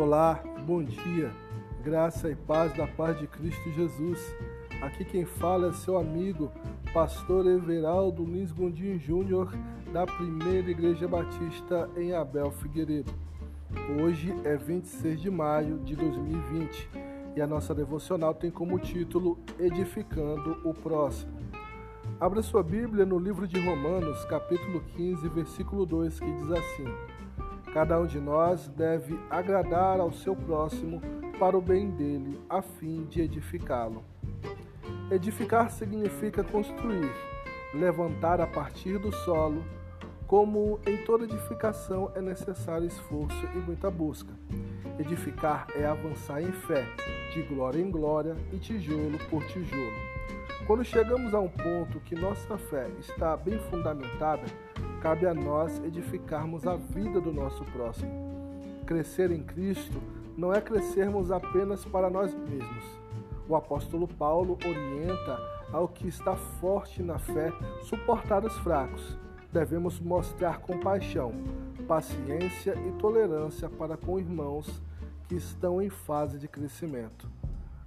Olá, 0.00 0.40
bom 0.64 0.80
dia, 0.80 1.32
graça 1.82 2.30
e 2.30 2.36
paz 2.36 2.72
da 2.76 2.86
paz 2.86 3.18
de 3.18 3.26
Cristo 3.26 3.68
Jesus. 3.72 4.20
Aqui 4.80 5.04
quem 5.04 5.24
fala 5.24 5.70
é 5.70 5.72
seu 5.72 5.98
amigo, 5.98 6.52
pastor 6.94 7.44
Everaldo 7.48 8.22
Lins 8.24 8.52
Gondim 8.52 8.96
Júnior, 8.96 9.52
da 9.92 10.06
Primeira 10.06 10.70
Igreja 10.70 11.08
Batista 11.08 11.90
em 11.96 12.14
Abel 12.14 12.52
Figueiredo. 12.52 13.12
Hoje 14.00 14.32
é 14.44 14.56
26 14.56 15.20
de 15.20 15.30
maio 15.32 15.80
de 15.80 15.96
2020 15.96 16.88
e 17.34 17.40
a 17.40 17.46
nossa 17.48 17.74
devocional 17.74 18.32
tem 18.32 18.52
como 18.52 18.78
título 18.78 19.36
Edificando 19.58 20.60
o 20.64 20.72
Próximo. 20.72 21.32
Abra 22.20 22.40
sua 22.40 22.62
Bíblia 22.62 23.04
no 23.04 23.18
livro 23.18 23.48
de 23.48 23.58
Romanos, 23.58 24.24
capítulo 24.26 24.80
15, 24.96 25.28
versículo 25.28 25.84
2, 25.84 26.20
que 26.20 26.32
diz 26.36 26.52
assim: 26.52 26.84
Cada 27.72 28.00
um 28.00 28.06
de 28.06 28.18
nós 28.18 28.66
deve 28.68 29.18
agradar 29.28 30.00
ao 30.00 30.10
seu 30.10 30.34
próximo 30.34 31.00
para 31.38 31.56
o 31.56 31.60
bem 31.60 31.90
dele, 31.90 32.40
a 32.48 32.62
fim 32.62 33.04
de 33.04 33.20
edificá-lo. 33.20 34.02
Edificar 35.10 35.70
significa 35.70 36.42
construir, 36.42 37.12
levantar 37.74 38.40
a 38.40 38.46
partir 38.46 38.98
do 38.98 39.12
solo. 39.12 39.64
Como 40.26 40.78
em 40.86 40.98
toda 41.04 41.24
edificação 41.24 42.12
é 42.14 42.20
necessário 42.20 42.86
esforço 42.86 43.46
e 43.54 43.58
muita 43.58 43.90
busca. 43.90 44.32
Edificar 44.98 45.66
é 45.74 45.86
avançar 45.86 46.42
em 46.42 46.52
fé, 46.52 46.84
de 47.32 47.42
glória 47.42 47.80
em 47.80 47.90
glória 47.90 48.36
e 48.52 48.58
tijolo 48.58 49.18
por 49.30 49.42
tijolo. 49.46 49.96
Quando 50.66 50.84
chegamos 50.84 51.32
a 51.32 51.40
um 51.40 51.48
ponto 51.48 52.00
que 52.00 52.14
nossa 52.14 52.58
fé 52.58 52.90
está 53.00 53.34
bem 53.36 53.58
fundamentada, 53.70 54.44
cabe 55.00 55.26
a 55.26 55.34
nós 55.34 55.78
edificarmos 55.84 56.66
a 56.66 56.76
vida 56.76 57.20
do 57.20 57.32
nosso 57.32 57.64
próximo. 57.66 58.12
Crescer 58.86 59.30
em 59.30 59.42
Cristo 59.42 60.00
não 60.36 60.52
é 60.52 60.60
crescermos 60.60 61.30
apenas 61.30 61.84
para 61.84 62.10
nós 62.10 62.34
mesmos. 62.34 62.84
O 63.48 63.56
apóstolo 63.56 64.06
Paulo 64.06 64.58
orienta 64.64 65.38
ao 65.72 65.88
que 65.88 66.08
está 66.08 66.36
forte 66.36 67.02
na 67.02 67.18
fé 67.18 67.52
suportar 67.82 68.44
os 68.44 68.56
fracos. 68.58 69.18
Devemos 69.52 69.98
mostrar 70.00 70.60
compaixão, 70.60 71.32
paciência 71.86 72.74
e 72.86 72.92
tolerância 72.98 73.68
para 73.68 73.96
com 73.96 74.18
irmãos 74.18 74.82
que 75.28 75.34
estão 75.34 75.80
em 75.80 75.88
fase 75.88 76.38
de 76.38 76.48
crescimento. 76.48 77.28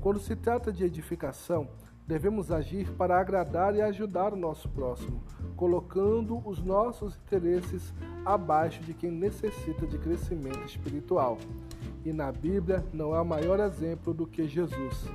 Quando 0.00 0.20
se 0.20 0.36
trata 0.36 0.72
de 0.72 0.84
edificação, 0.84 1.68
devemos 2.06 2.52
agir 2.52 2.90
para 2.92 3.18
agradar 3.18 3.74
e 3.74 3.82
ajudar 3.82 4.32
o 4.32 4.36
nosso 4.36 4.68
próximo, 4.68 5.22
colocando 5.56 6.40
os 6.46 6.62
nossos 6.62 7.16
interesses 7.16 7.92
abaixo 8.24 8.80
de 8.82 8.94
quem 8.94 9.10
necessita 9.10 9.86
de 9.86 9.98
crescimento 9.98 10.64
espiritual. 10.64 11.38
E 12.04 12.12
na 12.12 12.30
Bíblia 12.30 12.84
não 12.92 13.12
há 13.12 13.24
maior 13.24 13.58
exemplo 13.58 14.14
do 14.14 14.26
que 14.26 14.46
Jesus. 14.46 15.06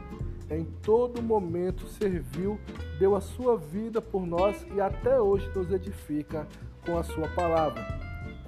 Em 0.50 0.66
todo 0.66 1.22
momento 1.22 1.88
serviu, 1.88 2.60
deu 3.00 3.16
a 3.16 3.22
sua 3.22 3.58
vida 3.58 4.02
por 4.02 4.26
nós 4.26 4.66
e 4.76 4.82
até 4.82 5.20
hoje 5.20 5.50
nos 5.56 5.72
edifica 5.72 6.46
com 6.86 6.98
a 6.98 7.04
sua 7.04 7.30
palavra. 7.30 8.01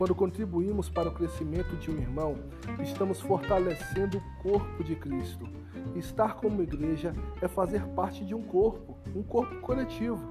Quando 0.04 0.16
contribuímos 0.16 0.90
para 0.90 1.08
o 1.08 1.14
crescimento 1.14 1.78
de 1.78 1.90
um 1.90 1.94
irmão, 1.94 2.36
estamos 2.82 3.22
fortalecendo 3.22 4.18
o 4.18 4.44
corpo 4.44 4.84
de 4.84 4.98
Cristo. 4.98 5.48
Estar 5.96 6.36
como 6.36 6.62
igreja 6.62 7.14
é 7.42 7.48
fazer 7.48 7.88
parte 7.96 8.26
de 8.26 8.36
um 8.36 8.42
corpo, 8.42 8.98
um 9.16 9.24
corpo 9.24 9.62
coletivo, 9.62 10.30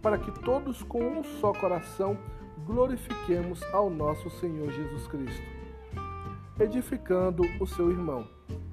para 0.00 0.16
que 0.16 0.32
todos 0.40 0.82
com 0.82 1.02
um 1.02 1.22
só 1.22 1.52
coração 1.52 2.16
glorifiquemos 2.64 3.62
ao 3.74 3.90
nosso 3.90 4.30
Senhor 4.30 4.72
Jesus 4.72 5.06
Cristo. 5.06 5.46
Edificando 6.58 7.42
o 7.60 7.66
seu 7.66 7.90
irmão. 7.90 8.26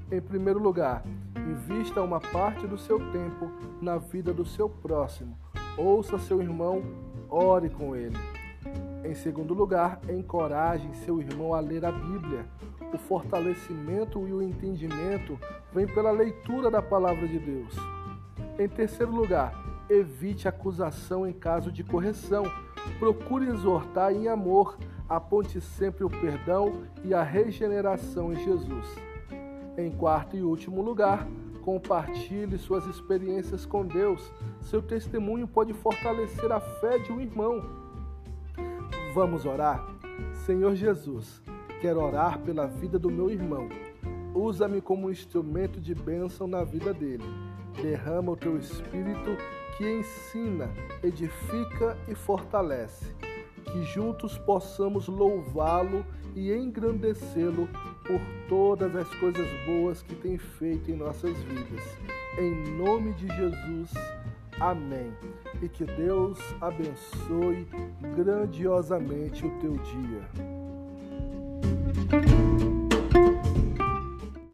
Em 0.09 0.21
primeiro 0.21 0.59
lugar, 0.59 1.03
invista 1.35 2.01
uma 2.01 2.21
parte 2.21 2.65
do 2.65 2.77
seu 2.77 2.99
tempo 3.11 3.51
na 3.81 3.97
vida 3.97 4.33
do 4.33 4.45
seu 4.45 4.69
próximo. 4.69 5.37
Ouça 5.77 6.17
seu 6.17 6.41
irmão, 6.41 6.81
ore 7.29 7.69
com 7.69 7.93
ele. 7.93 8.15
Em 9.07 9.15
segundo 9.15 9.53
lugar, 9.53 10.01
encoraje 10.09 10.93
seu 11.05 11.21
irmão 11.21 11.53
a 11.53 11.61
ler 11.61 11.85
a 11.85 11.91
Bíblia. 11.93 12.45
O 12.93 12.97
fortalecimento 12.97 14.27
e 14.27 14.33
o 14.33 14.41
entendimento 14.41 15.39
vêm 15.73 15.87
pela 15.87 16.11
leitura 16.11 16.69
da 16.69 16.81
palavra 16.81 17.25
de 17.25 17.39
Deus. 17.39 17.73
Em 18.59 18.67
terceiro 18.67 19.13
lugar, 19.13 19.53
evite 19.89 20.45
acusação 20.45 21.25
em 21.25 21.31
caso 21.31 21.71
de 21.71 21.85
correção. 21.85 22.43
Procure 22.99 23.47
exortar 23.47 24.11
em 24.11 24.27
amor. 24.27 24.77
Aponte 25.07 25.61
sempre 25.61 26.03
o 26.03 26.09
perdão 26.09 26.83
e 27.05 27.13
a 27.13 27.23
regeneração 27.23 28.33
em 28.33 28.43
Jesus. 28.43 28.93
Em 29.77 29.89
quarto 29.89 30.35
e 30.35 30.41
último 30.41 30.81
lugar, 30.81 31.25
compartilhe 31.61 32.57
suas 32.57 32.85
experiências 32.85 33.65
com 33.65 33.85
Deus. 33.85 34.29
Seu 34.59 34.81
testemunho 34.81 35.47
pode 35.47 35.71
fortalecer 35.71 36.51
a 36.51 36.59
fé 36.59 36.97
de 36.99 37.13
um 37.13 37.21
irmão. 37.21 37.86
Vamos 39.17 39.47
orar? 39.47 39.83
Senhor 40.45 40.75
Jesus, 40.75 41.41
quero 41.81 41.99
orar 41.99 42.39
pela 42.41 42.67
vida 42.67 42.99
do 42.99 43.09
meu 43.09 43.31
irmão. 43.31 43.67
Usa-me 44.35 44.79
como 44.79 45.09
instrumento 45.09 45.81
de 45.81 45.95
bênção 45.95 46.45
na 46.45 46.63
vida 46.63 46.93
dele. 46.93 47.23
Derrama 47.81 48.33
o 48.33 48.37
teu 48.37 48.55
espírito 48.59 49.35
que 49.75 49.91
ensina, 49.91 50.69
edifica 51.01 51.97
e 52.07 52.13
fortalece. 52.13 53.11
Que 53.63 53.81
juntos 53.85 54.37
possamos 54.37 55.07
louvá-lo 55.07 56.05
e 56.35 56.53
engrandecê-lo 56.53 57.67
por 58.05 58.21
todas 58.47 58.95
as 58.95 59.11
coisas 59.15 59.47
boas 59.65 60.03
que 60.03 60.13
tem 60.13 60.37
feito 60.37 60.91
em 60.91 60.95
nossas 60.95 61.35
vidas. 61.41 61.83
Em 62.37 62.77
nome 62.77 63.13
de 63.13 63.25
Jesus. 63.35 63.91
Amém. 64.59 65.13
E 65.61 65.69
que 65.69 65.85
Deus 65.85 66.39
abençoe 66.59 67.67
grandiosamente 68.15 69.45
o 69.45 69.49
teu 69.59 69.77
dia. 69.77 70.21